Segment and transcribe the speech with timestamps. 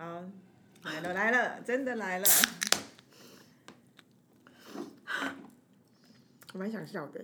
[0.00, 0.22] 好，
[0.84, 2.26] 来了来了，真的来了。
[6.52, 7.20] 我蛮想笑的。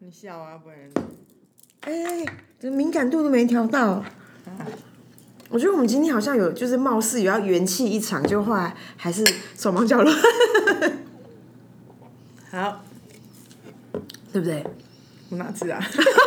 [0.00, 0.90] 你笑啊，不然。
[1.82, 2.26] 哎、
[2.58, 4.04] 这敏感度都没调到。
[5.48, 9.24] 我觉得我们今天好像有，就是貌似有要元气一场，就后来还是
[9.56, 10.16] 手忙脚乱，
[12.50, 12.84] 好，
[14.32, 14.66] 对不对？
[15.30, 15.80] 我哪知啊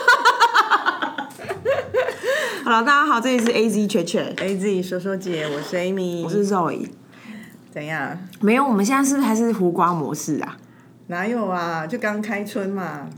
[2.70, 6.88] 好了，大家好，这里是 A Z 雀雀，？A Z 说说姐，我是 Amy，我是 Zoe。
[7.72, 8.16] 怎样？
[8.42, 10.56] 没有，我们现在是不是还是胡瓜模式啊？
[11.08, 11.88] 哪有啊？
[11.88, 13.10] 就刚开春嘛，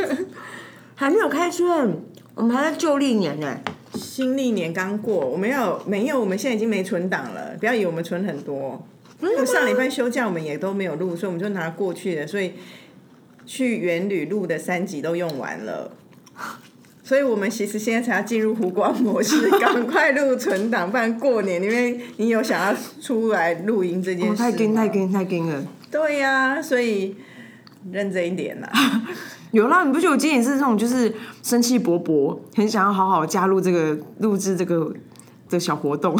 [0.96, 2.00] 还没有开春，
[2.34, 3.58] 我们还在旧历年呢。
[3.92, 6.18] 新历年刚过，我们要没有？
[6.18, 8.82] 我们现在已经没存档了，不要以为我们存很多。
[9.20, 12.54] 因为上礼拜休假，我们也都没有录，所以我们就拿过去的，所以
[13.44, 15.92] 去原旅录的三集都用完了。
[17.10, 25.60] 所以我们其实现在才要进入湖光模式， 赶快录存档，不然过年因为你有想要出来录音这件事，哦太惊太惊太惊了！
[25.90, 27.16] 对呀、所以
[27.90, 28.70] 认真一点啦。
[29.50, 34.94] 有啦，你不觉得我今天也是这种，就是生气勃勃，很想要好好加入这个录制这个
[35.48, 36.16] 的小活动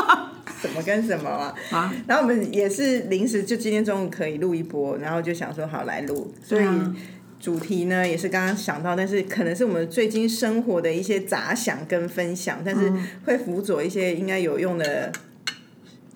[0.62, 1.54] 什么跟什么啊？
[1.70, 1.94] 啊？
[2.06, 6.94] 然后我们也是临时就今天中午可以录一波，然后就想说好来录，所以啊
[7.40, 12.92] 主题呢也是刚刚想到，但是可能是我们最近生活的一些杂想跟分享，但是
[13.24, 15.10] 会辅佐一些应该有用的，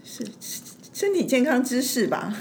[0.05, 0.61] 是是
[0.93, 2.33] 身体健康知识吧，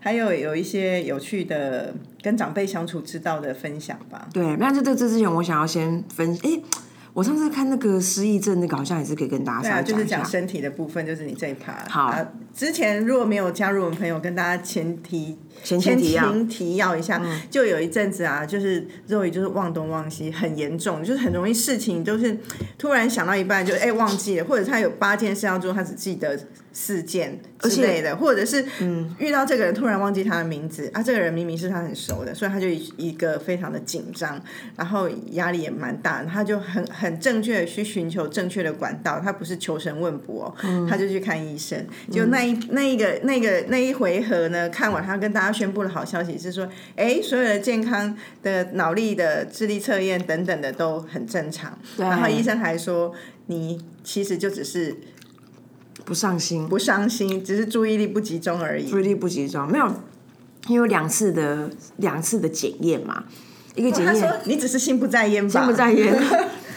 [0.00, 4.28] 还有有一些有趣的跟长辈相处之道的分享吧。
[4.34, 6.60] 对，那在这这之前，我想要先分，哎、
[7.14, 10.06] 我上次看那个失忆症那个，好像也是可以跟大家对啊，稍微就是。
[10.06, 11.72] 讲身体的部分，就是你这一趴。
[11.88, 22.38] 好啊之前如果没有加入我们朋友，跟大家前提前提要提要一下，就有一阵子啊，就是肉语就是忘东忘西，很严重，就是很容易事情都是
[22.76, 26.38] 突然想到一半就哎、忘记了，或者他有八件事要做，他只记得
[26.72, 28.64] 四件之类的，或者是
[29.18, 34.40] 遇到这个人突然忘记他的名字啊，这个人明明是他很熟的，所以他就一一个非常的紧张，
[34.76, 41.86] 然后压力也蛮大，他就很很正确的去寻求正确的管道，他不是求神问卜、哦，他就去看医生。
[42.10, 53.12] 就那一那一个那个那一回合呢，看完他跟大家宣布的好消息是说，哎，所有的健康的脑力的智力测验等等的都很正常，然后医生还说
[53.46, 54.96] 你其实就只是
[56.04, 58.88] 不上心，不伤心，只是注意力不集中而已。
[58.88, 59.86] 注意力不集中，没有，
[60.68, 63.24] 因为有两次的两次的检验嘛，
[63.74, 65.50] 一个检验你只是心不在焉吧？
[65.50, 66.20] 心不在焉。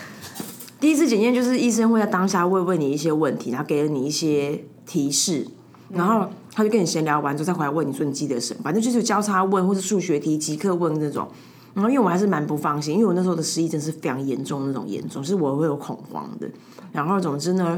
[0.79, 5.47] 第一次检验就是医生会在当下会问你一些问题，然后给了你一些提示，
[5.89, 11.27] 然后他就跟你闲聊完之后再回来问你说你记得什么，反正就是交叉问或是数学题即刻问那种。
[11.73, 16.47] 然后因为我还是蛮不放心，因为我那时候的失忆症是非常严重那种严重，是我会有恐慌的。
[16.93, 17.77] 然后总之呢，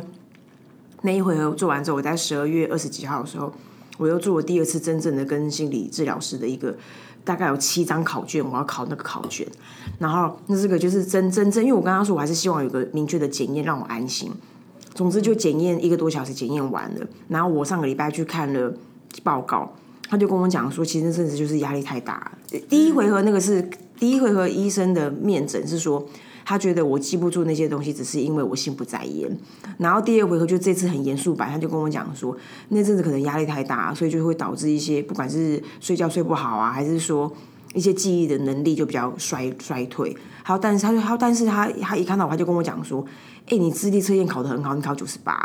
[1.01, 3.53] 那一回合做完之后，我在十二月二十几号的时候，
[3.97, 6.75] 我又做了第二次真正的跟心理治疗师的一个，
[7.23, 9.47] 大概有七张考卷，我要考那个考卷。
[9.99, 14.31] 然后那这个就是真真正，因为我刚刚说我还是希望有个明确的检验让我安心。
[14.93, 17.07] 总之就检验一个多小时，检验完了。
[17.27, 18.73] 然后我上个礼拜去看了
[19.23, 19.71] 报告，
[20.09, 22.31] 他就跟我讲说，其实那阵子就是压力太大。
[22.67, 23.61] 第一回合那个是
[23.99, 26.03] 第一回合医生的面诊是说，
[26.49, 29.29] 他觉得我记不住那些东西，只是因为我心不在焉。
[29.77, 32.33] 然后第二回合就这次很严肃版，他就跟我讲说，
[32.69, 37.29] 那阵子可能压力太大，所以就会导致一些不管是睡觉睡不好啊，还是说
[37.73, 40.15] 一些记忆的能力就比较衰衰退。
[40.41, 43.05] 还有，但是他就他，但是他他一看到我，他就跟我讲说，
[43.49, 45.37] 哎、你智力测验考得很好，你考九十八。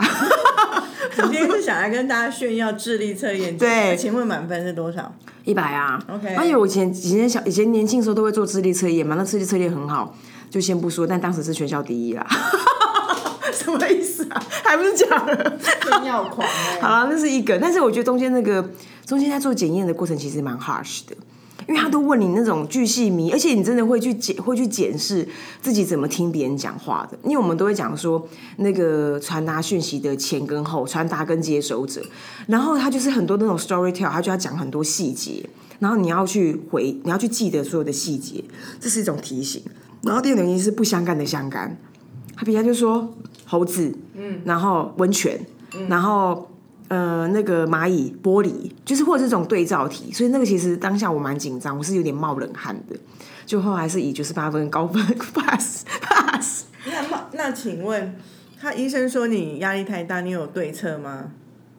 [1.19, 3.59] 我今天是想来跟大家炫耀智力测验。
[3.59, 5.13] 对请问满分是多少？
[5.45, 10.15] 一百啊 OK 而且我以前以前小以前年轻的时候都会做智力测验嘛，那智力测验很好，
[10.53, 12.27] 就先不说，但当时是全校第一啦。
[13.55, 14.43] 什么意思啊？
[14.63, 15.59] 还不是讲了？
[15.83, 18.71] 炫耀狂哎、 好了，那是一个，但是我觉得中间那个
[19.07, 21.17] 中间在做检验的过程其实蛮 harsh 的，
[21.69, 25.27] 因为他都问你那种巨细迷，而且你真的会去检会去检视
[25.61, 28.27] 自己怎么听别人讲话的，因为我们都会讲说
[28.57, 32.03] 那个传达讯息的前跟后，传达跟接收者，
[32.47, 35.49] 然后他就是很多那种 story tell，他就要讲很多细节，
[35.79, 38.43] 然后你要去回，你要去记得所有的细节，
[38.81, 39.63] 这是一种提醒。
[40.03, 41.77] 然后第二种原因是不相干的相干，
[42.37, 43.13] 他比他就说
[43.47, 45.39] 猴子，嗯，然后温泉，
[45.89, 46.51] 然后
[46.89, 52.97] 呃那个蚂蚁玻璃，就是或者这种对照题，所以那个其实当下我蛮紧张，我是有点冒冷汗的，
[53.47, 55.03] 就后来是以九十八分高分
[55.35, 56.65] pass pass。
[56.85, 58.17] 那么那请问，
[58.61, 61.31] 他医生说你压力太大，你有对策吗？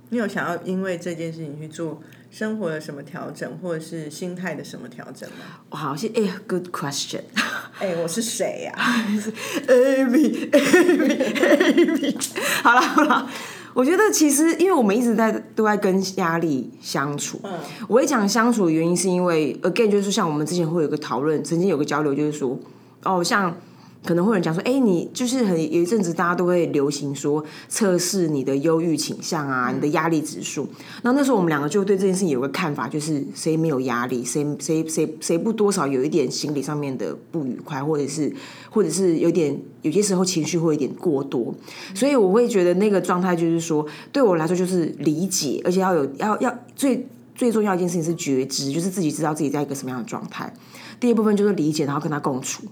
[0.09, 1.99] 你有想要因为这件事情去做
[2.33, 5.45] 生活有什么调整，或者是心态的什么调整吗？
[5.69, 7.21] 好，谢哎，good question。
[7.77, 8.74] 哎、我是谁呀、
[9.69, 12.15] Amy Amy Amy，
[12.63, 13.30] 好了好了，
[13.75, 17.39] 我觉得其实，因为我们一直在都在跟压力相处。
[17.44, 17.53] 嗯，
[17.88, 22.57] 我会讲相处的原因，是因为 again 就是像我们之前会有个讨论，曾经有个交流，就是说，
[23.03, 23.56] 哦，像
[24.05, 30.67] 可能会有人讲说，哎，你就是很有一阵子大家都会流行说测试你的忧郁倾向啊，你的压力指数。
[31.03, 38.33] 那那时候我们两个就对这件事情有个看法，就是谁没有压力，谁谁谁谁不多少有一点心理上面的不愉快，或者是
[38.69, 41.53] 或者是有点有些时候情绪会有点过多。
[41.95, 50.53] 所以我会觉得那个状态就是说，对我来说就是理解，而且要有要要最最重要一件事情是觉知，就是自己知道自己在一个什么样的状态。
[50.99, 52.63] 第二部分就是理解，然后跟他共处。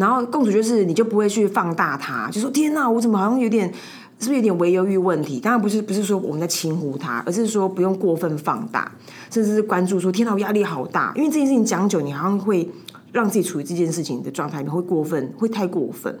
[0.00, 3.72] 然后共处就是你就不会去放大它，就说天哪，我怎么好像有点
[4.18, 5.38] 是不是有点微忧郁问题？
[5.38, 8.90] 当然不是，不是说我们在轻忽它，而是说不用过分放大，
[9.30, 11.12] 甚至是关注说天哪，我压力好大。
[11.14, 12.68] 因为这件事情讲久，你好像会
[13.12, 16.18] 让自己处于这件事情的状态里面会过分，会太过分。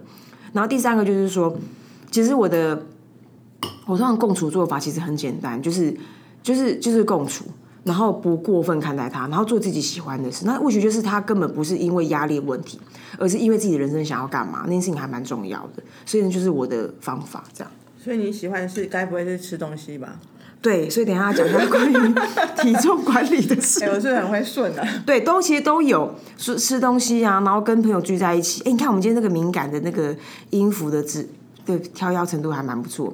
[0.52, 1.56] 然后第三个就是说，
[2.10, 2.86] 其实我的
[3.86, 5.96] 我通常共处做法其实很简单，就是
[6.42, 7.44] 就是就是共处。
[7.90, 10.46] 然后不过分看待他，然后做自己喜欢的事。
[10.46, 12.78] 那或许就是他根本不是因为压力问题，
[13.18, 15.82] 而是因为自己的人生想要干嘛，那件事情还蛮重要的。
[16.06, 17.72] 所以呢，就是我的方法这样。
[17.98, 20.20] 所以你喜欢的是该不会是吃东西吧？
[20.62, 22.14] 对，所以等一下讲一下关于
[22.62, 23.84] 体重管理的事。
[23.84, 28.62] 哎、我是很会顺的、对，都其实都有吃吃东西啊，然后跟朋友聚在一起。
[28.62, 30.14] 哎，你看我们今天那个敏感的那个
[30.50, 31.28] 音符的字，
[31.66, 33.12] 对挑腰程度还蛮不错。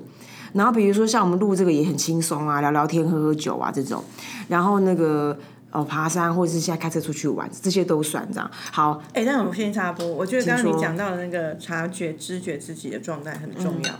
[0.52, 4.02] 然后比如说像我们录这个也很轻松啊，聊聊天、喝喝酒啊这种。
[4.48, 5.36] 然后那个
[5.70, 8.50] 哦，爬山或者是现在开车出去玩，这些都算这样。
[8.70, 13.90] 好，哎、那我先插播，我觉得刚刚你讲到的那个察觉、知觉自己的状态很重要。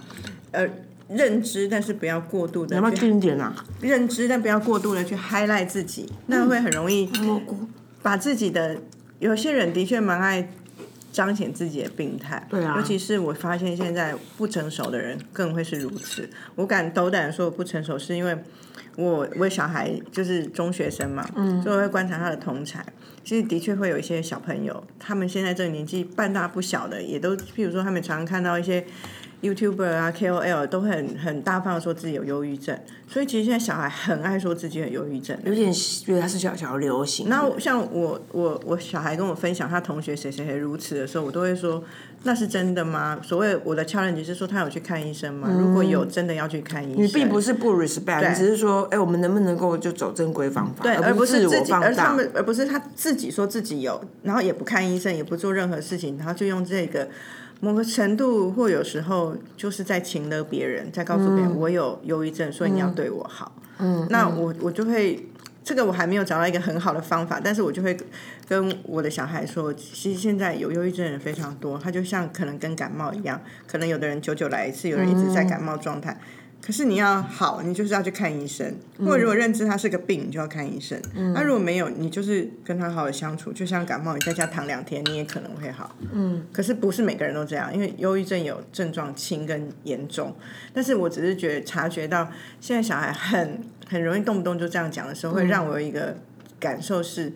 [0.52, 0.66] 呃，
[1.08, 3.54] 认知，但是不要过度的有没有近一点啊？
[3.80, 7.10] 认知，但不要过度的去 highlight 自己，那会很容易。
[8.02, 8.78] 把自己的。
[9.18, 10.46] 有些人的确蛮爱
[11.16, 16.28] 彰显自己的病态，对啊尤其是我发现现在不成熟的人更会是如此。
[16.56, 18.36] 我敢斗胆地说我不成熟，是因为
[18.96, 22.84] 我我小孩就是中学生嘛，嗯，所以我会观察他的同才。
[23.24, 28.84] 其实的确会有一些小朋友，他们现在这个年纪半大不小的，也都譬如说他们常常看到一些
[29.48, 32.78] YouTuber 啊 KOL 都会很很大方的说自己有忧郁症，
[33.08, 35.36] 所以其实现在小孩很爱说自己有忧郁症。
[35.44, 37.28] 有点觉得他是小小流行。
[37.28, 41.82] 那像我我我小孩跟我分享他同学谁谁谁如此的时候，我都会说
[42.22, 43.18] 那是真的吗？
[43.22, 45.48] 所谓我的 challenge 是说他有去看医生吗？
[45.52, 47.02] 如果有，真的要去看医生。
[47.04, 51.72] 你并不是不 respect，你只是说，哎，我们能不能够就走正规方法，对，而不不是自己。
[51.72, 57.08] 而他们而不是他自己说自己有，然后也不看医生，也不做任何事情，然后就用这个
[57.60, 63.52] 某个程度或有时候就是在请了别人，在告诉别人、我有忧郁症，所以你要对我好。
[63.78, 65.28] 嗯，那我我就会。
[65.66, 67.96] 这个我还没有找到一个很好的方法，但是我就会
[68.46, 76.16] 跟我的小孩说，其实现在有忧郁症的人非常多，他就像可能跟感冒一样，可能有的人久久来一次，有人一直在感冒状态。
[76.66, 81.00] 可是你要好，你就是要去看医生，或者如果认知它是个病，你就要看医生。
[81.32, 85.94] 那、如果没有，你就是跟他好好相处，就像感冒，你在家躺两天，你也可能会好。
[86.10, 86.44] 嗯。
[86.52, 90.34] 可是不是每个人都这样，因为忧郁症有症状轻跟严重。
[90.74, 92.28] 但是我只是觉得察觉到
[92.60, 96.16] 现在小孩很很容易动不动就这样讲的时候，会让我有一个
[96.58, 97.32] 感受是，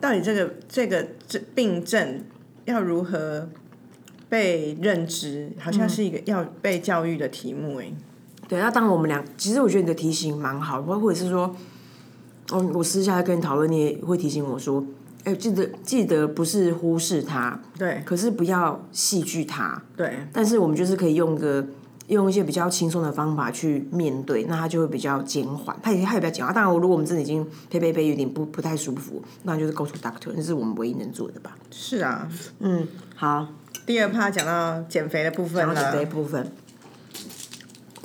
[0.00, 2.22] 到底这个这个这病症
[2.66, 3.48] 要如何
[4.28, 7.92] 被认知，好像是一个要被教育的题目哎。
[8.48, 11.54] 对，那当然我们俩，其实我觉得你的提醒蛮好，或或者是说，
[12.52, 14.82] 嗯，我私下跟你讨论，你也会提醒我说，
[15.24, 21.66] 哎，记得记得不是忽视它，对可是不要戏剧它，对，但是我们就是可以用个
[22.06, 26.54] 用一些比较轻松的方法去面对，那它就会比较减缓，它也它也比较减缓。
[26.54, 31.54] 当然，如果我们真的已经呸呸呸有点不不太舒服，那就是 go to doctor，那是我们唯一能做的吧。
[31.70, 32.26] 是啊。
[32.60, 33.48] 嗯，好，
[33.84, 35.74] 第二趴讲到减肥的部分了。
[35.74, 36.50] 减肥部分，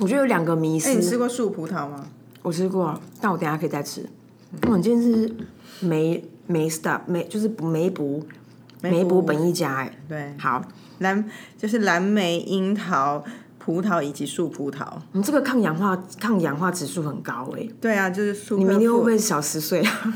[0.04, 0.90] 我觉得有两个迷思。
[0.90, 2.04] 哎、你吃过树葡萄吗？
[2.42, 4.04] 我吃过，但我等下可以再吃。
[4.68, 5.34] 我今天是
[5.80, 8.22] 梅梅 stop 梅就是不梅补
[8.82, 10.62] 梅补本一家哎，对，好，
[10.98, 11.24] 蓝
[11.56, 13.24] 就是蓝莓、樱桃、
[13.58, 14.86] 葡萄以及树葡萄。
[15.12, 18.58] 你这个抗氧化抗氧化指数很高哎，对啊，就是树。
[18.58, 20.14] 你明天会不会小十岁啊？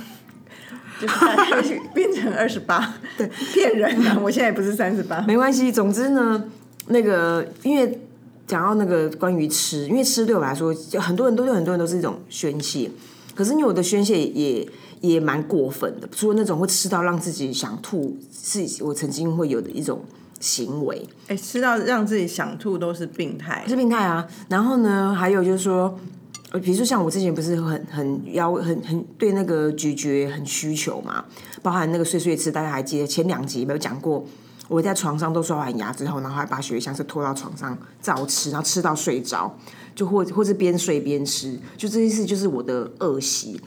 [1.94, 2.92] 变成二十八？
[3.16, 5.22] 对，骗人的、我现在也不是三十八。
[5.22, 6.44] 没关系，总之呢，
[6.88, 7.98] 那个因为
[8.48, 12.90] 讲到那个关于吃，因为吃对我来说，就很多人都对很多人都是一种宣泄，
[13.34, 14.66] 可是因为我的宣泄也
[15.02, 20.00] 也蛮过分的，除了那种会吃到让自己想吐，是我曾经会有的一种
[20.40, 21.06] 行为。
[21.26, 23.62] 哎、吃到让自己想吐都是病态。
[23.68, 24.26] 是病态啊。
[24.48, 25.98] 然后呢，还有就是说，
[26.50, 31.26] 呃，比如说像我之前不是很很要很很对那个咀嚼很需求嘛，
[31.62, 34.24] 包含那个碎碎吃，大家还记得前两集有没有讲过？
[34.68, 39.52] 我在床上都刷完牙之后，然后还把雪香是拖到床上照吃，然后吃到睡着，
[39.94, 43.60] 就或或是边睡边吃，就这件事就是我的恶习。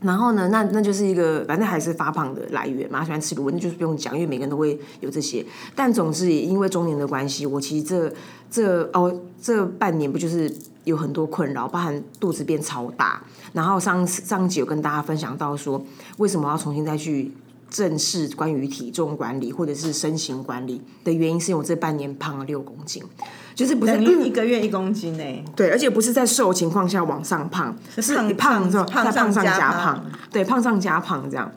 [0.00, 5.44] 然后呢，那那就是一个反正还是发胖的来源嘛，喜欢吃卤味，那就是不用讲，因为每个人都会有这些。
[5.74, 8.12] 但总之也因为中年的关系，我其实这
[8.48, 13.20] 这哦这半年不就是有很多困扰，包含肚子变超大。
[13.52, 15.84] 然后上上集有跟大家分享到说，
[16.18, 17.32] 为什么要重新再去
[17.70, 23.02] 正式关于体重管理或者是身形管理的原因，是因为我这半年胖了六公斤。
[23.54, 31.50] 就是不是一个月一公斤呢、对，而且不是在瘦的情况下往上胖，是胖你胖之后胖再胖上上加胖加胖，对，胖上加胖这样。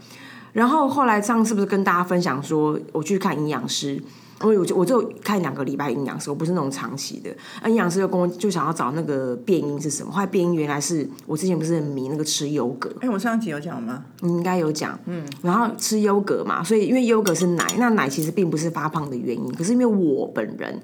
[0.53, 4.01] 然后后来上次不是跟大家分享说，我去看营养师，
[4.43, 7.29] 我我就我就看两个礼拜营养师，我不是那种长期的。
[7.61, 14.03] 那营养师就跟我就想要找那个变因是什么，后来变因原来是我之前不是很迷那个吃优格，哎、我上集有讲吗？
[14.21, 20.81] 你应该有讲，嗯，然后吃优格嘛，所以因为优格是奶，那奶其实并不是发胖的原因，可是因为我本人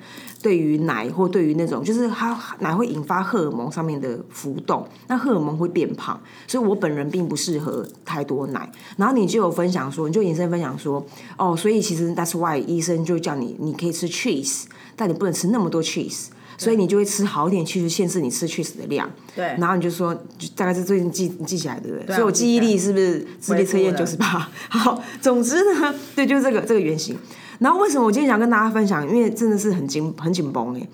[0.47, 8.71] 对于奶或对于那种就是它奶会引发荷尔蒙上面的浮动，那荷尔蒙会变胖，所以我本人并不适合太多奶。
[8.95, 11.05] 然后你就有分享说，你就延伸分享说，
[11.37, 14.63] 哦，所以其实 that's why 医生就叫你你可以吃 cheese，
[14.95, 16.27] 但你不能吃那么多 cheese。
[16.59, 19.07] 所以你就会吃好一点 cheese，限制你吃 cheese 的量。
[19.35, 22.05] 对然后你就说，就大概是最近记你记起来对不对？
[22.05, 24.25] 啊所以我记忆力是不是智力测验九十八？
[24.69, 27.17] 好，总之呢，对，就是这个这个原型。
[27.59, 29.07] 然后为什么我今天想跟大家分享？
[29.09, 30.87] 因为真的是很紧很紧绷哎，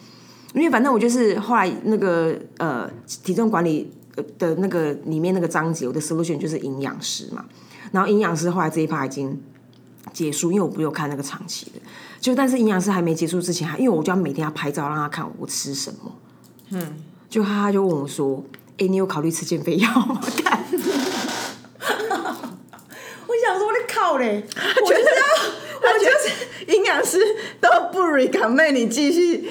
[0.54, 2.90] 因为反正我就是后来那个呃
[3.24, 7.46] 体重管理呃的那个里面那个章节，我的 solution 就是营养师嘛。
[7.92, 9.40] 然后营养师后来这一趴已经
[10.12, 11.82] 结束，因为我不有看那个长期的，
[12.20, 16.12] 就但是营养师还没结束之前，还因为我就要每天要拍照让他看我吃什么。
[16.72, 16.96] 嗯，
[17.30, 18.44] 就他他就问我说
[18.80, 20.64] ：“哎、你有考虑吃减肥药吗？”看，
[23.28, 24.44] 我想说，我的靠嘞！
[24.44, 25.13] 我就是要他就是营
[26.94, 27.18] 养师
[27.60, 29.50] 都不 recommend 你继续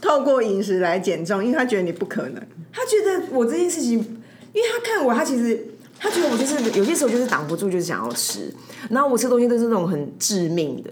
[0.00, 2.42] 透过饮食来减重，因为他觉得你不可能。
[2.72, 5.66] 他觉得我这件事情，因为他看我，他其实
[5.98, 8.52] 他觉得我就是有些时候就是挡不住，就是想要吃，
[8.90, 10.90] 然后我吃东西都是那种很致命的，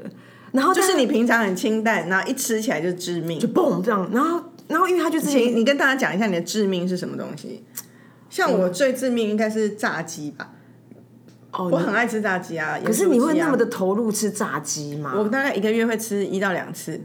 [0.53, 3.41] 然后就是你平常很清淡，然后一吃起来就致命。
[3.41, 7.65] 就嘣这样，然后然后因为他就之前你跟大家讲一下你的致命是什么东西。
[8.31, 10.53] 像我最致命应该是炸鸡吧，
[11.53, 12.79] 哦，我很爱吃炸鸡啊。
[12.85, 15.15] 可是你会那么的，投入吃炸鸡吗？
[15.17, 17.01] 我大概一个月会吃一到两次，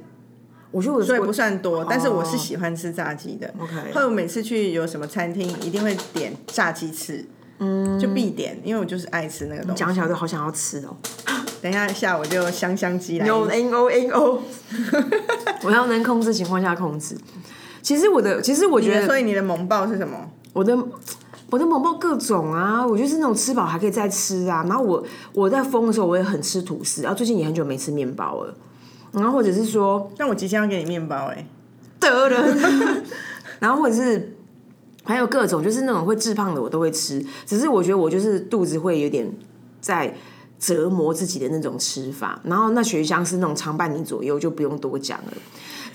[0.71, 3.53] 我觉得我所以不算多，但是我是喜欢吃炸鸡的。
[3.59, 7.25] OK 后来我每次去有什么餐厅，一定会点炸鸡翅，
[7.59, 9.77] 嗯，就必点，因为我就是爱吃那个东西。
[9.77, 10.95] 讲起来都好想要吃哦。
[11.61, 14.43] 等一下下午就香香鸡来一有 N O N O，
[15.63, 17.17] 我要能控制情况下控制。
[17.81, 20.29] 其实我的，其实我觉得，所以你的萌爆是什么？
[20.53, 20.77] 我的
[21.49, 24.65] 我的萌爆各种啊，我就是那种吃饱还可以再吃啊。
[24.67, 28.53] 然后我我在疯的时候，我也很吃吐司，然后最近也很久没吃面包了。
[29.13, 31.47] 然后或者是说但我即将要给你面包哎、
[31.99, 32.57] 得了，
[33.59, 34.35] 然后或者是
[35.03, 39.31] 还有各种就是那种会致胖的我都会吃，只是我觉得我就是肚子会有点
[39.79, 40.13] 在
[40.59, 42.41] 折磨自己的那种吃法。
[42.43, 45.33] 然后那雪香是那种长半年左右，就不用多讲了。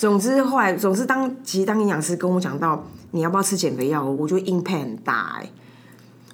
[0.03, 5.49] 总之后来，总之当其实当营养师跟我讲到你要不要吃减肥药，我就 impact 很大哎、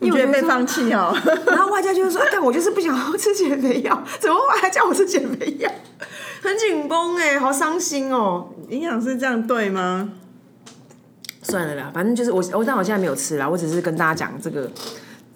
[0.01, 1.15] 你觉得被放弃哦？
[1.47, 5.71] 然后外加就是说，但我就是不想要吃减肥药， 怎么会还叫我吃减肥药？
[6.41, 8.49] 很紧绷哎，好伤心哦。
[8.71, 10.13] 营养师这样对吗？
[11.43, 14.71] 算了啦，反正就是我，我但我现在没有吃啦，我只是跟大家讲这个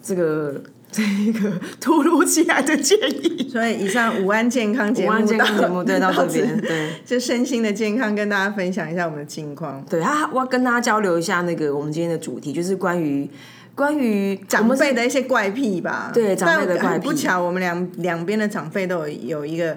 [0.01, 0.59] 这个
[0.93, 3.49] 这一个突如其来的建议。
[3.49, 6.91] 所以以上午安健康节目午安健康节目对到这边对。
[7.05, 9.83] 就身心的健康跟大家分享一下我们的近况。
[9.89, 13.29] 对啊，我要跟大家交流一下那个我们今天的主题，就是关于
[13.75, 17.07] 关于长辈的一些怪癖吧，对长辈的怪癖。
[17.07, 19.75] 不巧，我们两两边的长辈都有有一个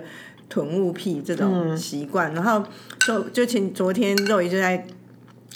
[0.49, 2.62] 囤物癖这种习惯，然后
[3.06, 4.87] 就就请昨天肉姨就在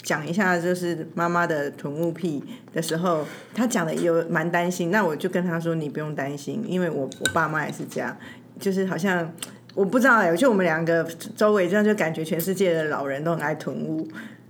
[0.01, 2.43] 讲一下，就是妈妈的囤物癖
[2.73, 8.15] 的时候，她讲的有蛮担心，那我就跟她说你不用担心，因为我我爸妈也是这样，
[8.59, 9.31] 就是好像。
[9.73, 11.01] 我不知道哎、就我们两个
[11.33, 14.05] 周围这样，就感觉全世界的老人都很爱囤物。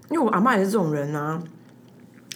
[0.09, 1.39] 因为我阿妈也是这种人啊，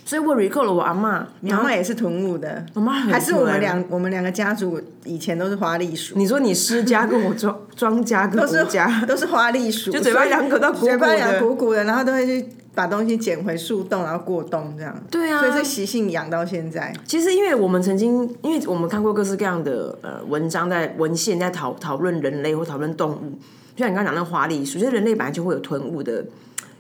[0.06, 10.92] 所以我 recall 了我阿妈，你妈妈也是囤物的，我妈还是我们囤两我们两个家族以前都是花栗鼠，你说你施家跟我庄庄家跟都是吴家，都是花栗鼠，就嘴巴两口都鼓鼓的。
[10.92, 14.96] 嘴巴两鼓鼓的，然后都会去把东西捡回树洞，然后过冬这样。
[15.10, 16.94] 对啊所以这习性养到现在。
[17.06, 23.40] 其实，因为我们曾经，因为我们看过各式各样的呃文章，在文献在讨讨论人类或讨论动物，
[23.76, 26.26] 就像你刚刚讲那个花栗鼠，就是人类本来就会有囤物的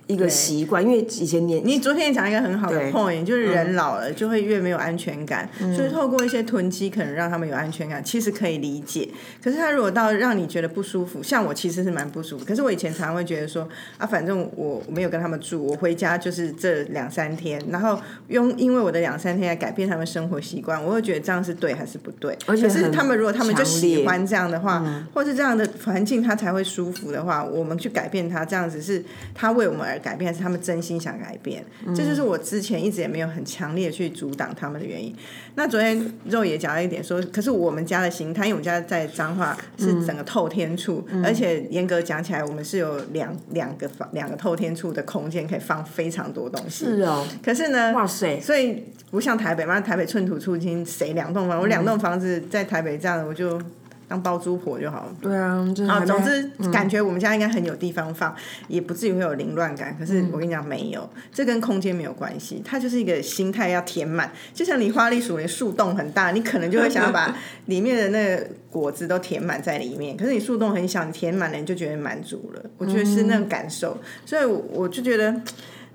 [0.07, 5.75] 一个习惯，因为以前年你昨天也讲一个很好的 point，就是人老了就会越没有安全感，嗯。
[5.75, 9.09] 所以透过一些囤积可能让他们有安全感，其实可以理解。
[9.43, 22.37] 可是他如果到让你觉得不舒服，像我其实是蛮不舒服，可是我以前常常会觉得说啊，反正我我没有跟他们住，我回家就是这两三天，然后用因为我的两三天来改变他们生活习惯，我会觉得这样是对还是不对？
[22.45, 22.67] 而且？
[22.67, 24.83] 可是他们如果他们就喜欢这样的话，
[25.13, 31.63] 或是这样的环境他才会舒服的话，我们去改变他，这样子是他为我们而改变，还是他们真心想改变？
[31.95, 35.15] 这就是我之前一直也没有很强烈去阻挡他们的原因。
[35.55, 46.85] 那昨天肉也讲了一点说，可是我们家的形态，因为我们家在彰化是整个透天处，而且严格讲起来，我们是有两两个房两个透天处的空间，可以放非常多东西。
[46.85, 51.59] 是哦，可是呢，哇塞，所以不像台北嘛，台北寸土寸金，谁两栋房？
[51.59, 53.61] 我两栋房子在台北这样，我就
[54.07, 55.15] 当包租婆就好了。
[55.21, 58.35] 对啊，就是啊，总之感觉我们家应该很有地方放，
[58.67, 59.95] 也不至于会有凌乱感。
[59.97, 64.31] 可是我跟你讲，没有，这跟空间没有关系，它就是一个心态要填满。
[64.53, 67.35] 就像你花栗鼠，你树洞很大，你可能就会想要把
[67.65, 70.15] 里面的那个果子都填满在里面。
[70.15, 72.61] 可是你树洞很小，你填满了，你就觉得满足了。
[72.77, 75.41] 我觉得是那种感受，所以我我就觉得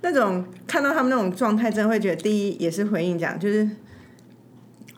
[0.03, 3.69] 那种看到他们那种状态，真的会觉得第一也是回应讲，就是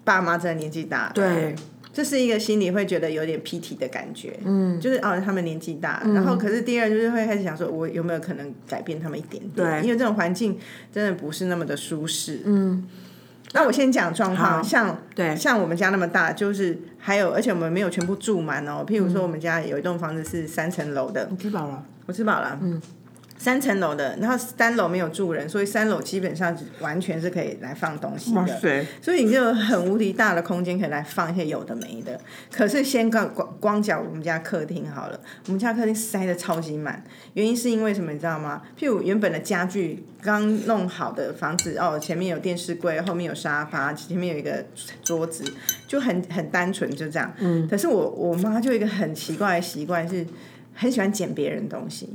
[0.05, 1.55] 爸妈真的年纪大了，对，
[1.93, 9.53] 这是一个心里会觉得有点 PT 的感觉，嗯，就是哦，他们年纪大，然后可是第二就是会开始想说，我有没有可能改变他们一点点？
[9.55, 9.83] 对。
[9.83, 10.59] 因为这种环境
[10.91, 12.89] 真的不是那么的舒适，嗯。
[13.55, 15.37] 那我先讲状况，像对。
[15.37, 18.83] 像我们家那么大，就是还有，而且我们没有全部住满哦。
[18.89, 22.81] 譬如说，我们家有一栋房子是三层楼的，吃饱了，我吃饱了，嗯，
[23.43, 28.87] 三层楼的，然后三楼没有住人，所以三楼基本上完全是可以来放东西的。
[29.01, 32.21] 所以你就有很无敌大的空间可以来放一些有的没的。
[32.53, 37.03] 可是先光光光讲我们家客厅好了，我们家客厅塞的超级满，
[37.35, 38.63] 原因是因为什么你知道吗？
[38.79, 44.65] 譬如原本的家具刚弄好的房子，哦，前面有电视柜，后面有沙发，前面有一个
[45.03, 45.43] 桌子，
[45.89, 47.35] 就很很单纯就这样。
[47.39, 47.67] 嗯。
[47.67, 50.25] 可是我我妈就有一个很奇怪的习惯，是
[50.77, 52.09] 很喜欢捡别人东西。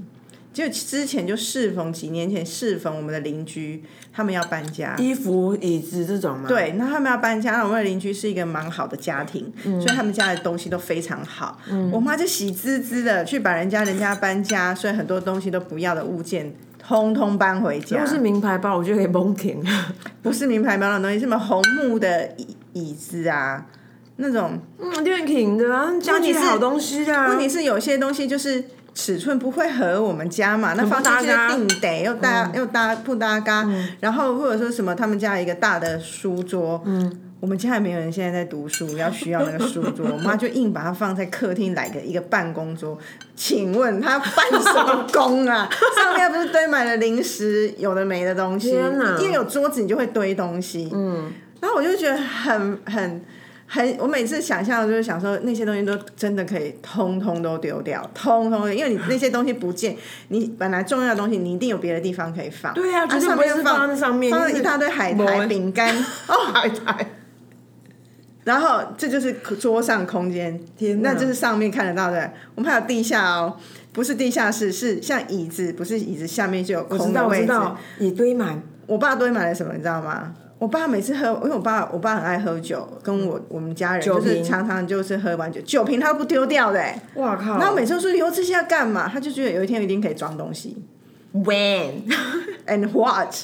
[0.58, 6.46] 就之前就适逢几年前适逢我们的邻居他们要搬家，衣服、椅子这种吗？
[6.48, 11.60] 对，那他们要搬家，那我们的邻居是一个蛮好的家庭，所以他们家的东西都非常好。
[11.92, 17.98] 我妈就喜滋滋的去把人家人家搬家，所以很多东西都不要的物件，通通搬回家。
[17.98, 19.64] 如果是名牌包，我觉得可以蒙停。
[20.24, 23.68] 不是名牌包的东西，什么红木的椅椅子啊，
[24.16, 24.60] 那种。
[24.80, 27.28] 嗯，练挺的啊，家具好东西啊。
[27.28, 28.64] 问题是有些东西就是。
[28.98, 30.74] 尺寸不会合我们家嘛？
[30.74, 33.64] 那不放进去搭嘎定得又搭、又搭不搭嘎，
[34.00, 42.98] 然后或者说什么他们家一个大的书桌，嗯，我们家也没有人现在在读书，要需要那个书桌， 我妈就硬把它放在客厅来个一个办公桌。
[43.36, 45.70] 请问她办什么工啊？
[45.96, 51.32] 上面不是堆满了零食，有的没的东西，天哪因为有桌子你就会堆东西，嗯，
[51.62, 53.22] 然后我就觉得很很。
[53.70, 59.96] 很，我每次想象就是想说那些东西都真的可以通通都丢掉，通通，因为你那些东西不见，
[60.30, 62.74] 你本来重要的东西你一定有别的地方可以放。
[62.74, 65.94] 对啊，绝对不会是放在上面，就是放了一大堆海苔、 饼干，
[66.28, 67.08] 哦，海苔。
[68.46, 72.32] 然后这就是桌上空间，天那就是上面看得到的。
[72.56, 73.58] 我们还有地下哦，
[73.92, 77.44] 不是地下室，是像椅子，不是椅子下面就有空的位置。
[77.44, 78.64] 知道，也堆满。
[78.86, 80.34] 我爸堆满了什么，你知道吗？
[80.60, 87.00] 我爸每次喝，因为我爸我爸很爱喝酒，跟我我们家人就是常常就是喝完酒，酒瓶他都不丢掉的、欸。
[87.16, 87.60] 哇靠！
[87.60, 89.08] 然后每次都说留这些要干嘛？
[89.08, 90.76] 他就觉得有一天一定可以装东西
[91.34, 93.36] when？，and what？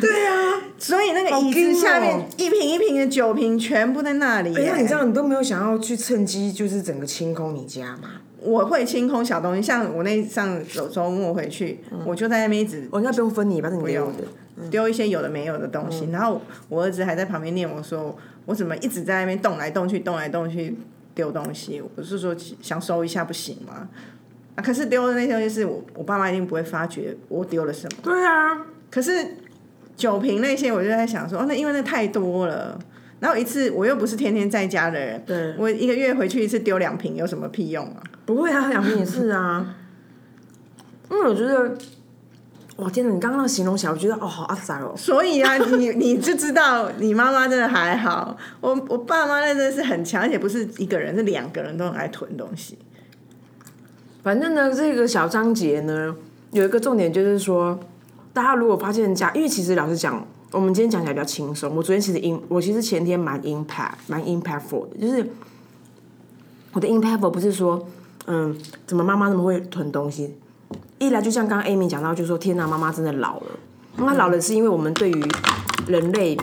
[0.00, 8.08] 对啊，所以那个椅子下面一瓶一瓶的酒瓶全部在那里、哎，你知道你都没有想要去趁机就是整个清空你家吗？
[8.40, 13.68] 我会清空小东西，像我那上周周末回去，我就在那边一直我应该不用分你吧？
[13.70, 14.24] 那你给我的。
[14.70, 20.76] 丢一些有的没有的东西，然后我儿子还在旁边念我说，我怎么一直在那边动来动去，动来动去
[21.14, 21.82] 丢东西？
[21.96, 23.88] 我是说想收一下不行吗？
[24.54, 27.98] 啊，可是丢的那些东西是我我爸妈一定不会发觉我丢了什么。
[28.02, 29.36] 对啊，可是
[29.96, 32.78] 酒瓶那些，我就在想说，哦，那因为那太多了。
[33.20, 38.02] 然后一次我又不是天天在家的人，对我一个月回去一次丢两瓶有什么屁用啊？
[38.26, 39.76] 不会啊，两瓶也是啊。
[41.08, 41.76] 因为我觉得，
[42.76, 43.12] 哇天哪！
[43.12, 44.94] 你刚刚那个形容起来，我觉得哦，好阿仔哦。
[44.96, 52.78] 所以啊，你你就知道你妈妈真的还好，我我爸妈那真的是很强，而且不是一个人，是两个人都很爱囤东西。
[54.22, 56.14] 反正呢，这个小章节呢，
[56.52, 57.78] 有一个重点就是说，
[58.32, 61.76] 大家如果发现家，因为其实老实讲，我们今天讲起来比较轻松。
[61.76, 65.28] 我昨天其实 in，我其实前天蛮 impact，蛮 impactful 的，就是
[66.72, 67.86] 我的 impactful 不是说，
[68.26, 68.56] 嗯，
[68.86, 70.36] 怎么妈妈那么会囤东西，
[70.98, 73.46] 一来就像刚刚 Amy 讲到，就说天哪，妈妈真的老了。
[73.96, 75.24] 那老了是因为我们对于
[75.86, 76.36] 人类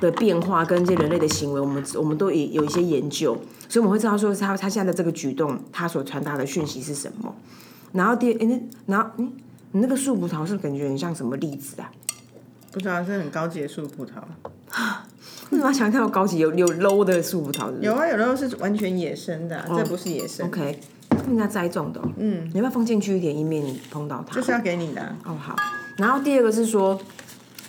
[0.00, 3.34] 的变化跟这些人类的行为，我们我们都有有一些研究，
[3.68, 7.34] 所以我们会知道说他他现在的这个举动，他所传达的讯息是什么。
[7.92, 9.32] 然后第二，哎那然后嗯，
[9.72, 11.90] 你那个树葡萄是感觉很像什么栗子啊？
[12.72, 14.10] 不知道是很高级的树葡萄，
[15.50, 17.70] 为什么要想看到高级有有 low 的树葡萄？
[17.70, 20.80] 是是有啊，有 low 是完全野生的啊、这不是野生，OK，
[21.26, 24.34] 人家栽种的、嗯，你要不要放进去一点，以免你碰到它？
[24.34, 25.00] 这是要给你的。
[25.00, 25.56] 啊、哦，好。
[25.98, 26.98] 然后第二个是说，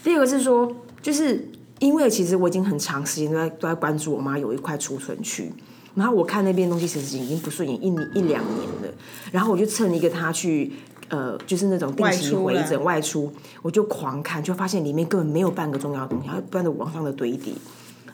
[0.04, 1.48] 第二个是说，就是
[1.80, 5.52] 因为其实我已经很长时间都在都在关注我妈有一块储存区，
[5.94, 8.98] 然后我看那边东西其实已经不顺眼一年一两年了，
[9.32, 10.74] 然后我就趁一个她去。
[11.08, 17.54] 呃，就是那种定期回诊外出，我就狂看，就发现里面根本没有半个重要的东西，它不断的往上的堆叠，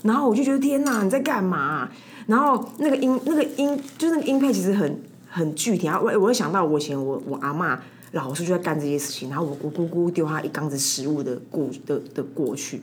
[0.02, 1.90] 然后我就觉得天哪，你在干嘛、
[2.28, 5.02] 然后那个音那个音就是那个音配其实很
[5.34, 12.82] 很具体，然后我我会想到我以前我我阿妈老是就在干这些事情，然后我我姑姑丢她一缸子食物的过的的过去，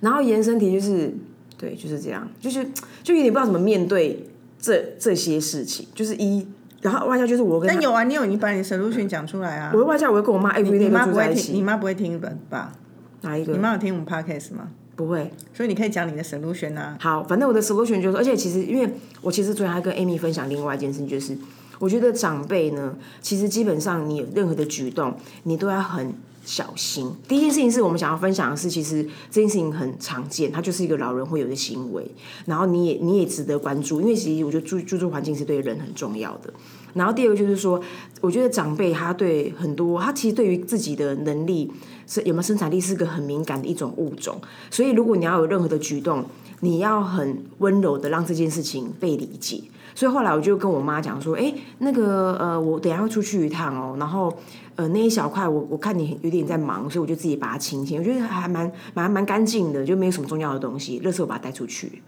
[0.00, 1.14] 然后延伸题就是
[1.56, 2.66] 对就是这样，就是
[3.04, 6.44] 就有点不知道怎么面对这这些事情，就是一，
[6.82, 9.78] 然后外教就是我跟有啊，你有你把你的 solution 讲出来啊我。
[9.78, 12.32] 的外教我会跟我妈 every 你 day 妈不会听，你，妈不会听吧？
[12.50, 12.72] 吧？
[13.20, 13.58] 哪一个你？
[13.58, 14.70] 妈有听我们 podcast 吗？
[14.96, 15.30] 不会。
[15.52, 16.96] 所以你可以讲你的 solution 啊。
[17.00, 18.88] 好，反正我的 solution 就是，而且其实因为
[19.20, 21.36] 我其实昨天还跟 Amy 分享另外一件事情，就是
[21.78, 27.12] 我觉得长辈呢，其实基本上你有任何的举动，你都要很小心。
[27.26, 32.06] 第一件事情是我们想要分享的是，其实这件事情很常见，它就是一个老人会有的行为，
[32.46, 36.52] 然后你也你也值得关注，因为其实我觉得住居住环境是对人很重要的。
[36.94, 37.80] 然后第二个就是说，
[38.20, 41.70] 我觉得长辈他对很多，他其实对于自己的能力
[42.06, 46.24] 是有没有生产力是个很敏感的一种物种，所以如果你要有任何的举动，
[46.60, 49.62] 你要很温柔的让这件事情被理解。
[49.96, 54.32] 所以后来我就跟我妈讲说，哎，那个呃，我等下会出去一趟哦，然后
[54.74, 62.02] 呃那一小块我我看你有点在忙，所以我就自己把它清清，我觉得还蛮蛮蛮干净的，就没有什么重要的东西，垃圾我把它带出去。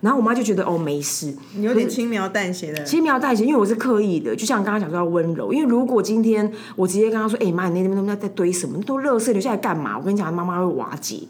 [0.00, 2.82] 然后我妈就觉得哦没事，你有点轻描淡写的。
[2.84, 5.52] 轻描淡写，因为我是刻意的，就像刚刚讲说要温柔。
[5.52, 8.76] 因为如果今天我直接跟她说：“哎、妈，你那边他们在堆什么？
[8.78, 11.20] 那都垃圾留下来干嘛？”我跟你讲，妈妈会瓦解。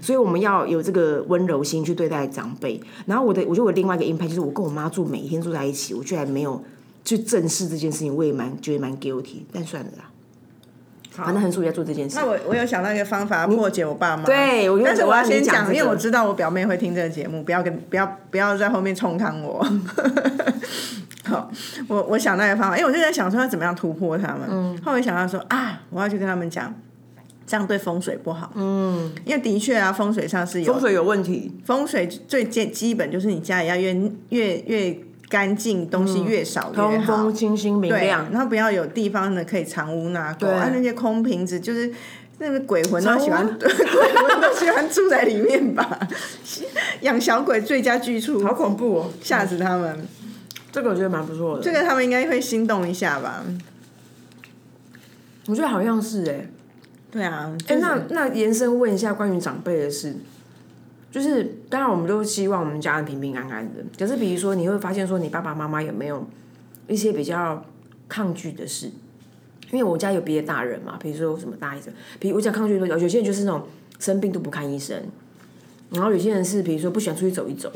[0.00, 2.80] 所以我们要有这个温柔心去对待长辈。
[3.04, 6.62] 然后我的，我觉得我另外一个 impact 就是我跟我妈住，每一天住在一起，我居然没有
[7.04, 9.42] 去正视这件事情，我也蛮觉得蛮 guilty。
[9.52, 10.10] 但算了啦，
[11.24, 12.26] 反正很少在做这件事那。
[12.26, 14.24] 我我有想到一个方法破解我爸妈。
[14.24, 19.66] 对我但是我要先讲，因为我知道我表妹会听这个节目，不要跟不要不要在后面冲康我。
[21.24, 21.50] 好，
[21.88, 24.42] 我我想到一个方法，因为我就在想说要怎么样突破他们。
[24.48, 26.74] 嗯，后来想到说啊，我要去跟他们讲。
[27.48, 33.94] 这样对风水不好，嗯，因为的确啊，风水上是有风水有问题，风水最基基本就是你家里要越
[34.30, 37.16] 越越干净，东西越少越通好。
[37.16, 38.30] 风清新明对，亮。
[38.30, 41.92] 然后不要有地方呢可以藏污纳垢，对啊，那些空瓶子就是
[42.38, 45.98] 那个鬼魂都喜欢， 鬼魂都喜欢住在里面吧？
[47.00, 49.10] 养小鬼最佳居处，好恐怖哦！
[49.22, 50.06] 吓死他们！
[50.70, 51.62] 这个我觉得蛮不错的。
[51.62, 53.42] 这个他们应该会心动一下吧？
[55.48, 56.46] 我觉得好像是哎、
[57.10, 60.16] 对啊，哎、就是那那延伸问一下关于长辈的事，
[61.10, 66.26] 就是当然我们都希望我们家人平平安安的，可是比如说你会发现说你爸爸妈妈有没有
[66.88, 67.64] 一些比较
[68.08, 68.90] 抗拒的事？
[69.72, 73.66] 因为我家有别的大人嘛，比如说什么大医生，比如我讲抗拒的，有些人就是那种
[73.98, 74.96] 生病都不看医生，
[75.90, 77.72] 然后有些人是比如说不喜欢出去走一走，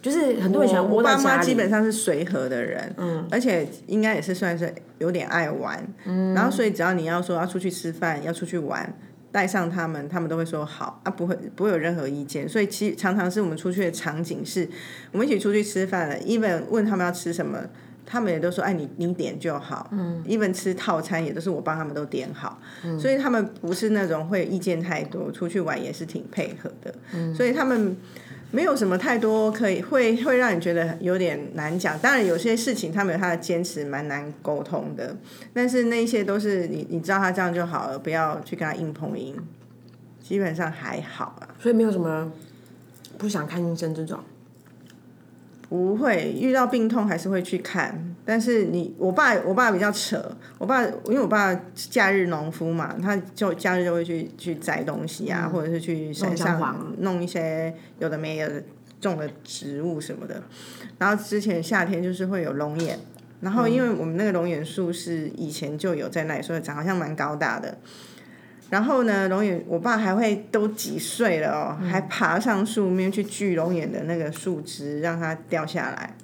[0.00, 1.46] 就是很多人喜欢我爸妈窝在家里。
[1.46, 8.94] 基本上是随和的人，嗯，而且应该也是算是有点爱玩，嗯，然后所以只要你要说要出去吃饭，要出去玩，
[9.34, 12.48] 带上他们，他们都会说好啊，不会不会有任何意见。
[12.48, 14.68] 所以其实常常是我们出去的场景是，
[15.10, 17.58] 我们一起出去吃饭了，even 问他们要吃什么。
[18.06, 19.88] 他们也都说，哎，你你点就好。
[19.90, 22.60] 嗯，even 吃套餐也都是我帮他们都点好，
[23.00, 26.94] 所以他们不是那种会意见太多，出去玩也是挺配合的。
[27.14, 27.96] 嗯，所以他们
[28.54, 31.98] 没有什么太多可以会会让你觉得有点难讲。
[31.98, 35.16] 当然有些事情他们有他的坚持，蛮难沟通的。
[35.52, 39.34] 但是那些都是你你知道他这样就好了，不要去跟他硬碰硬，
[40.22, 41.48] 基本上还好啊。
[41.58, 42.32] 所以没有什么
[43.18, 44.20] 不想看医生这种。
[45.68, 58.62] 不会遇到病痛还是会去看，但是你我爸我爸比较扯，我爸因为我爸假日农夫嘛，他就假日就会去去摘东西啊，或者是去山上弄一些有的没有的
[59.00, 60.42] 种的植物什么的。
[60.96, 62.98] 然后之前夏天就是会有龙眼，
[63.42, 67.76] 然后因为我们那个龙眼树是以前就有在那里，所以长好像蛮高大的。
[68.70, 76.14] 然后呢，龙眼，我爸还会都几岁了哦，还爬上树面去锯龙眼的那个树枝，让它掉下来。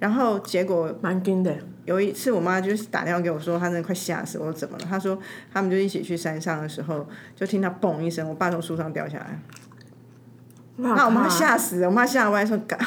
[0.00, 1.54] 然后结果蛮惊的。
[1.84, 4.84] 有一次，我妈就是打电话给我说，她真的快吓死我，怎么了？
[4.88, 5.18] 她说
[5.52, 9.38] 他们就一起去山上的时候，就听到嘣一声，我爸从树上掉下来。
[10.76, 12.78] 那我妈吓死了，我妈吓歪说干，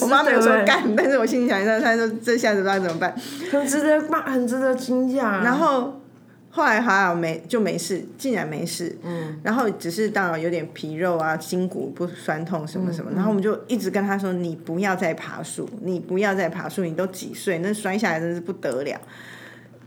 [0.00, 3.14] 我妈没有说干，但是我心里想，一下她说这下子不知道怎么办，
[3.52, 5.44] 很值得骂，很值得惊讶。
[5.44, 6.00] 然后
[6.50, 19.00] 后来还好没就没事，竟然没事，嗯，然后只是当然有点皮肉啊，筋骨不酸痛什么什么，然后我们就一直跟他说，你不要再爬树，你不要再爬树，你都几岁，那摔下来真是不得了。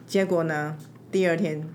[0.06, 0.78] 结果呢，
[1.12, 1.68] 第二天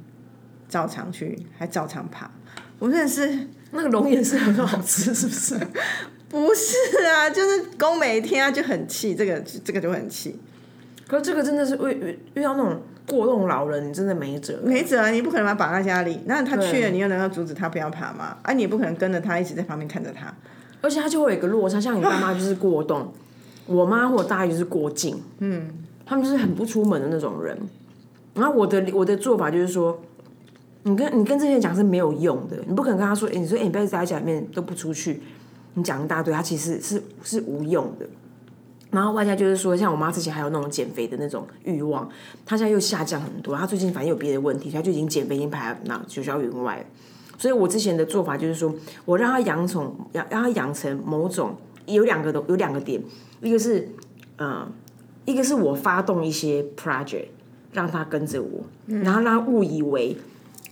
[0.68, 2.30] 照常去，还照常爬，
[2.78, 3.48] 我真的是。
[3.72, 5.54] 那个龙眼是很好吃，是不是？
[6.30, 10.38] 不是啊，就是宫每天啊就很气，这个这个就很气。
[11.06, 14.58] 可是这个真的是遇遇遇到那种过动老人，你真的没辙。
[14.64, 18.36] 没辙啊，你不可能把他绑在家里，那他去了，你又能够阻止他不要爬吗？
[18.42, 20.32] 啊，你也不可能跟着他一直在旁边看着他。
[20.80, 23.12] 而且他就会有一个落差，像你爸妈就是过动，
[23.66, 25.70] 我妈或大姨就是过静，嗯，
[26.04, 27.58] 他们就是很不出门的那种人。
[28.34, 30.00] 然后我的我的做法就是说。
[30.88, 35.20] 你跟你跟这些人讲是没有用的，你不可能跟他说，哎，你说哎，你不要在家里面都不出去，
[35.74, 38.06] 你讲一大堆，他其实是是无用的。
[38.90, 42.08] 然后外加就是说，像我妈之前还有那种减肥的那种欲望，
[42.44, 46.84] 她现在又下降很多，她最近反正有别的问题，她就已经减肥已经排那九霄云外了。
[47.38, 53.02] 所以我之前的做法就是说，我让她养宠，养让她养成某种有两个的有两个点，
[53.42, 53.88] 一个是
[54.38, 54.66] 嗯，
[55.24, 57.26] 一个是我发动一些 project
[57.72, 60.16] 让她跟着我，然后让她误以为。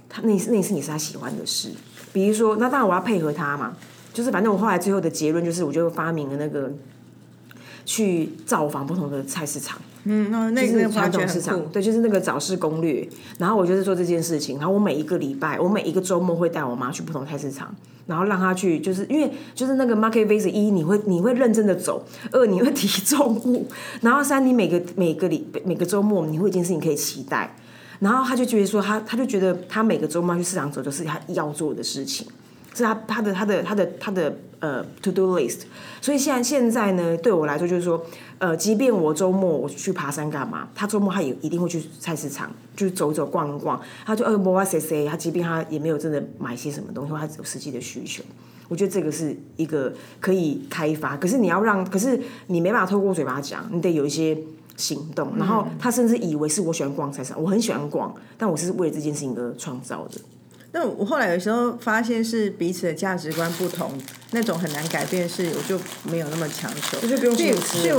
[0.09, 1.71] 她那那是你是她喜欢的事，
[2.13, 3.77] 比如说，那当然我要配合她嘛。
[4.13, 6.73] 就是反正我后来最后的结论就是，我就发明了那个
[7.85, 9.81] 去造访不同的菜市场。
[10.07, 13.09] 嗯，那那个传统市场，对，就是那个早市攻略。
[13.39, 14.59] 然后我就是做这件事情。
[14.59, 17.75] 然后我每一个礼拜，我每一个周末会带我妈去不同菜市场，
[18.07, 23.67] 然后让她去，就是因为就是那个 market visit 一，你会你会认真的走；二，你会 提重物；
[24.03, 27.57] 然后三，你每个每个礼每个周末你会一件事情可以期待。
[28.01, 32.27] 然后他就觉得说，他他就觉得他每个周末去市场走，就是他要做的事情，
[32.75, 35.61] 是他他的他的他的他的呃 to do list。
[36.01, 38.05] 所以现在现在呢，对我来说就是说，
[38.39, 43.81] 呃，即便我周末我去爬山干嘛，他周末他也一定会去菜市场，就是走走逛一逛。
[44.05, 48.23] 他就呃摸啊谁谁，他即便他也没有真的买些什么东西，他只有实际的需求。
[48.69, 54.37] 我觉得这个是一个可以开发，可是你要让，可是你没办法透过嘴巴讲，你得有一些。
[54.77, 60.21] 行动，然后他甚至以为是我喜欢逛菜市场，我很喜欢逛，但我是为了这件事情而创造的。
[60.75, 63.97] 那我后来有时候发现是彼此的价值观不同，
[64.33, 67.95] 那种很难改变，是我就没有那么强求，就不用去吃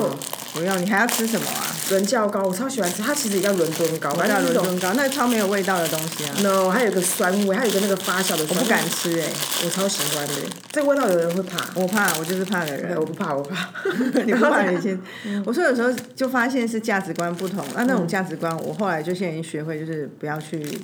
[0.53, 1.73] 不要，你还要吃什么啊？
[1.89, 6.35] 伦教糕，我超喜欢吃，它其实也叫伦敦糕，叫伦敦糕，那超没有味道的东西啊。
[6.41, 9.27] No，还有个酸味，还有个那个发酵的，我不敢吃哎，
[9.63, 10.33] 我超喜欢的。
[10.71, 12.97] 这个味道有人会怕，我怕，我就是怕的人。
[12.97, 13.69] 我不怕，我怕。
[14.25, 15.01] 你不怕你先。
[15.45, 20.77] 我说有时候就发现是价值观不同，那那种价值观，我后来就现在已经学会，就是不要去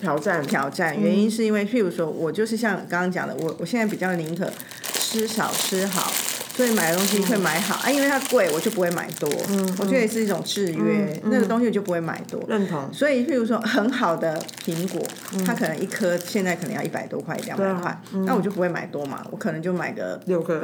[0.00, 0.98] 挑战挑战。
[0.98, 4.50] 原因是因为，譬如说我就是像刚刚讲的，我我现在比较宁可
[4.94, 6.10] 吃少吃好。
[6.52, 9.30] 所以买东西会买好啊，因为它贵，我就不会买多。
[9.48, 12.42] 嗯，我觉得也是一种制约，那个东西我就不会买多。
[12.48, 12.92] 认同。
[12.92, 15.00] 所以，譬如说很好的苹果，
[15.46, 20.60] 它可能一颗现在可能要一百多块、两百块，那我就不会买多嘛，我可能就买个六颗，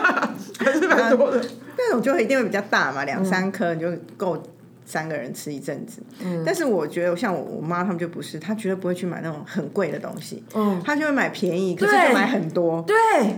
[0.58, 1.42] 还是蛮多的。
[1.78, 4.42] 那种就一定会比较大嘛，两三颗你就够。
[4.84, 6.02] 三个人吃一阵子，
[6.44, 10.82] 但是我觉得像我我妈他们就不是，她绝对不会去买那种很贵的东西，嗯。
[10.84, 12.82] 她就会买便宜，可是就买很多。
[12.82, 12.96] 对，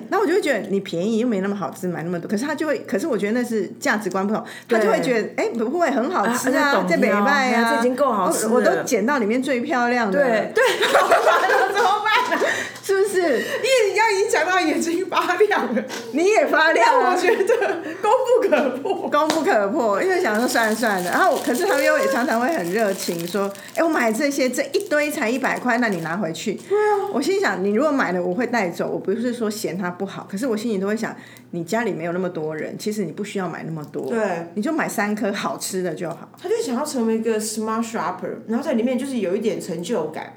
[0.08, 10.52] 那我就会觉得你便宜又没那么好吃，买那么多，可是她就会，可是我觉得那是价值观不同，她就会觉得哎不会很好吃啊，在北卖啊，这已经够好吃，我都捡到里面最漂亮的，对。
[10.54, 10.62] 对，
[11.74, 12.40] 怎么办？
[12.82, 13.20] 是不是？
[13.20, 17.56] 因为你要已经讲到眼睛发亮了，你也发亮，我觉得
[18.00, 21.41] 功不可破，功不可破，因为想说算了算了，然后。
[21.44, 27.10] 可是他们又也常常会很热情，说：“哎，我买这些这一堆才一百块，那你拿回去。”对啊。
[27.12, 28.88] 我心想，你如果买了，我会带走。
[28.88, 31.14] 我不是说嫌它不好，可是我心里都会想，
[31.50, 34.08] 你家里没有那么多人，其实你不需要买那么多。
[34.08, 34.46] 对。
[34.54, 36.28] 你就买三颗好吃的就好。
[36.40, 40.34] 他就想要成为一个 smart shopper，然后在里面就是有一点成就感。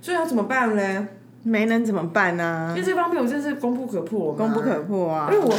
[0.00, 1.08] 所以要怎么办呢？
[1.42, 2.74] 没能怎么办呢？
[2.76, 5.28] 因为这方面我真是功不可破，功不可破啊！
[5.32, 5.54] 因为我，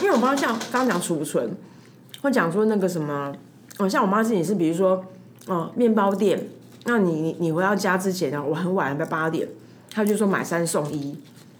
[0.00, 1.54] 因为我刚像刚刚讲储存，
[2.22, 3.34] 会讲说那个什么。
[3.78, 5.04] 哦，像我妈自己是，比如说，
[5.46, 6.48] 哦，面包店，
[6.84, 9.46] 那你你回到家之前呢，我很晚，在八点，
[9.90, 11.18] 她就说买三送一，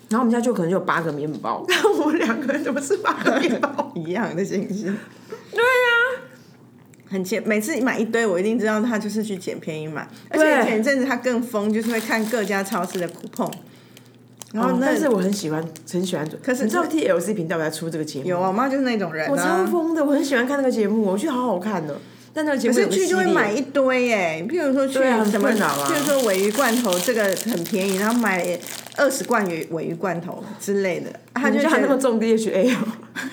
[0.09, 4.85] 然后我们家就可能就有八个面包，那 我们两个人怎么吃八个面包 一样的形式？
[5.53, 6.23] 对呀，
[7.11, 13.53] 很欠，每次买一堆，我一定知道他就是去捡便宜买，而且前阵子他更疯，就是会看各家超市的 coupon。
[14.57, 16.27] 然后那、但是我很喜欢，很喜欢。
[16.43, 18.27] 可是你知道 TLC 频道有在出这个节目？
[18.27, 21.95] 有啊，我妈就是那种人、啊，我超疯的，我很喜欢看那个节目，我觉得好好看的。
[22.33, 24.95] 但那个节目可是去就会买一堆哎，譬如说去
[25.31, 28.47] 什么，譬如说尾鱼罐头这个很便宜，然后买
[28.99, 32.79] 二十罐鱼尾鱼罐头之类的，他就你就觉得还那么重 DHA 哦，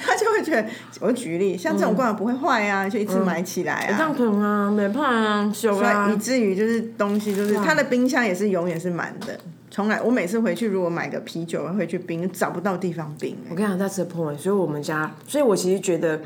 [0.05, 0.65] 他 就会觉得，
[1.01, 3.95] 我举例，像这种罐头不会坏啊，就一直买起来啊。
[3.97, 9.37] 这样疼啊，没怕啊，修所啊以以，至于就是东西就是他的冰箱也是永远是满的，
[9.73, 14.37] 从来我每次回去如果买个啤酒回去冰找不到地方冰、我跟你讲，that's the point。
[14.37, 16.21] 所以我们家，所以我其实觉得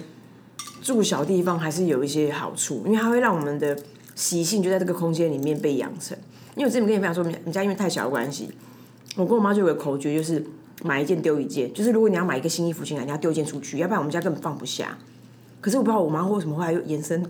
[0.81, 3.79] 住小地方还是有一些好处，因为它会让我们的
[4.15, 6.17] 习性就在这个空间里面被养成。
[6.55, 8.49] 因为我之前跟你分享说，我们家因为太小的关系，
[9.15, 10.45] 我跟我妈就有个口诀，就是
[10.83, 14.97] 买一件丢一件，就是如果你要买一个新衣服进来，你要丢一件出去，要不然我们家根本放不下。
[15.61, 17.25] 可是我不知道我妈为什么后来又延伸，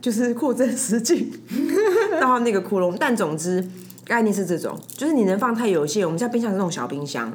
[0.00, 1.30] 就是扩增实境
[2.18, 2.96] 到那个窟窿。
[2.98, 3.62] 但总之
[4.08, 6.04] 概念是这种，就是你能放太有限。
[6.04, 7.30] 我们家冰箱是那种小冰箱，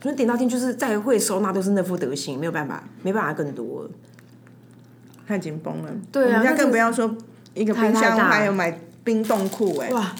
[0.00, 3.90] 就是点到天就是再会收纳都是那副德行，没有办法，没办法更多了。
[5.26, 5.90] 太紧绷了。
[6.10, 7.16] 对啊我们家更不要说
[7.54, 10.12] 一个冰箱，还有买冰冻库哎、哇，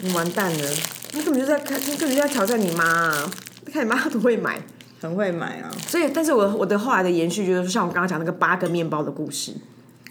[0.00, 0.68] 你完蛋了！
[1.12, 3.30] 你根本就在看，你根本就在挑战你妈、啊，
[3.70, 4.58] 看你妈多会买。
[5.02, 5.70] 很会买啊。
[5.86, 9.52] 所以，但是我我的后来的延续就是说，像我刚刚讲那个八个面包的故事，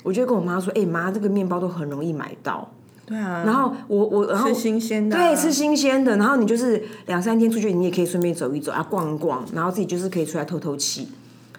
[0.03, 2.71] 我就跟我妈说：“哎、妈，这个面包都很容易买到。
[3.09, 6.15] 对啊，然后我我然后吃新鲜的、啊，对，吃新鲜的。
[6.17, 11.09] 然后你就是两三天出去，你也可以顺便走一走啊，逛一逛，然后自己就是可以出来透透气，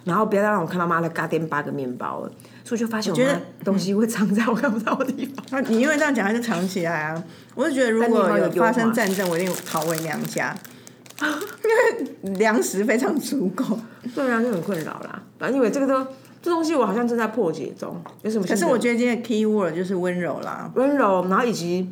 [0.05, 2.31] 然后不要再让我看到妈的嘎颠八个面包了。
[2.63, 5.45] 所以我就发现我妈觉得东西会藏在我看不到的地方。
[5.51, 7.25] 那， 你因为这样讲，它就藏起来啊。
[7.57, 10.55] 我就觉得，如果有发生战争，我一定逃回娘家，
[11.21, 13.77] 因为粮食非常足够。
[14.15, 15.21] 对啊，就很困扰啦。
[15.37, 16.07] 反正因为这个都
[16.43, 18.01] 这东西，我好像正在破解中。
[18.23, 18.47] 有什么？
[18.47, 21.89] 可是我觉得今天的 key word 就是温柔啦，温柔，然后以及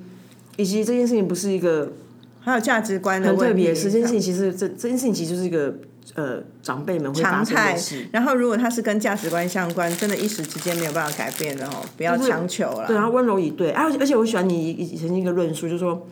[0.56, 1.92] 以及这件事情不是一个
[2.40, 3.52] 还有价值观的很问题。
[3.52, 5.74] 特别这件事情其实这这件事情其实就是一个
[6.14, 8.08] 呃长辈们会发生常态的事。。
[8.10, 13.00] 然后，如果它是跟价值观相关，真的一时之间没有办法改变的哦，不要强求对，了。
[13.00, 16.06] 然后温柔以对，而且而且我喜欢你以曾经一个论述，就是说，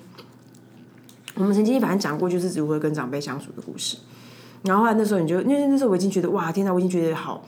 [1.36, 3.96] 我们曾经反正讲过，就是如何跟长辈相处的故事。
[4.62, 7.46] 然后后来那时候你就，因为那时候我已经觉得哇，天哪，我已经觉得好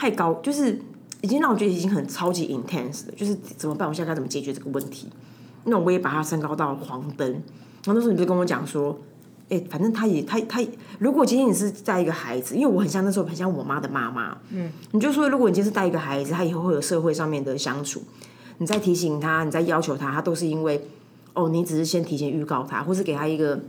[0.00, 0.80] 太高，就是
[1.20, 3.86] 已经让我觉得已经很超级 intense 了，就是怎么办？
[3.86, 5.10] 我现在该怎么解决这个问题？
[5.64, 7.30] 那我也把它升高到黄灯。
[7.30, 8.98] 然后那时候你就跟我讲说，
[9.50, 10.66] 哎、反正他也他他，
[10.98, 18.02] 如果今天你是带一个孩子，因为我很像那时候很像我妈的妈妈，嗯，你就说如果你今天是带一个孩子，他以后会有社会上面的相处，
[18.56, 20.88] 你再提醒他，你再要求他，他都是因为
[21.34, 23.60] 哦，你只是先提前预告他，或是给他一个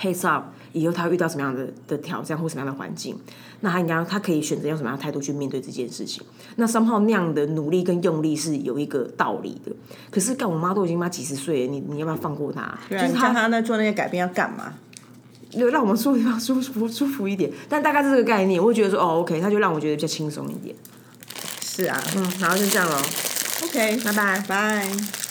[0.00, 0.44] heads up，
[0.76, 3.18] 以后他会遇到什么样的的挑战或什么样的环境，
[3.60, 6.22] 那他应该他可以选择用什么样的态度去面对这件事情。
[6.56, 9.72] 那 somehow 那样的努力跟用力是有一个道理的。
[10.10, 12.60] 可是干我妈都已经妈几十岁了，你你要不要放过她？
[12.60, 14.74] 啊，就是他他那做那些改变要干嘛？
[15.50, 17.50] 就让我们舒服舒服舒服一点。
[17.68, 20.76] 但大概是这个概念，我会觉得说哦 OK，他就让我觉得比较轻松一点。
[21.62, 22.96] 是啊嗯，然后就这样咯。
[23.64, 24.44] ，OK，拜拜。
[24.46, 25.25] 拜。